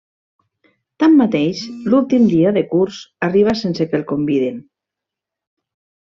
[1.01, 1.59] Tanmateix,
[1.93, 4.57] l'últim dia de curs arriba sense que el convidin.